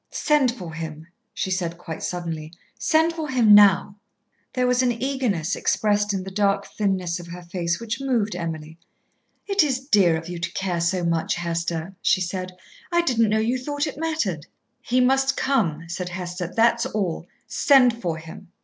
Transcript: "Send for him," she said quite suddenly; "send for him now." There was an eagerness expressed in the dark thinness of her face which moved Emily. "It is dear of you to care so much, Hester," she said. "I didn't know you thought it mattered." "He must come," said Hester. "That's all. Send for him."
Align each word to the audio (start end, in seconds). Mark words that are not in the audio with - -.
"Send 0.09 0.51
for 0.51 0.73
him," 0.73 1.05
she 1.31 1.51
said 1.51 1.77
quite 1.77 2.01
suddenly; 2.01 2.51
"send 2.79 3.13
for 3.13 3.29
him 3.29 3.53
now." 3.53 3.97
There 4.53 4.65
was 4.65 4.81
an 4.81 4.91
eagerness 4.91 5.55
expressed 5.55 6.11
in 6.11 6.23
the 6.23 6.31
dark 6.31 6.65
thinness 6.65 7.19
of 7.19 7.27
her 7.27 7.43
face 7.43 7.79
which 7.79 8.01
moved 8.01 8.35
Emily. 8.35 8.79
"It 9.45 9.63
is 9.63 9.79
dear 9.79 10.17
of 10.17 10.27
you 10.27 10.39
to 10.39 10.51
care 10.53 10.81
so 10.81 11.03
much, 11.03 11.35
Hester," 11.35 11.95
she 12.01 12.19
said. 12.19 12.53
"I 12.91 13.03
didn't 13.03 13.29
know 13.29 13.37
you 13.37 13.59
thought 13.59 13.85
it 13.85 13.95
mattered." 13.99 14.47
"He 14.81 15.01
must 15.01 15.37
come," 15.37 15.83
said 15.87 16.09
Hester. 16.09 16.51
"That's 16.51 16.87
all. 16.87 17.27
Send 17.45 18.01
for 18.01 18.17
him." 18.17 18.47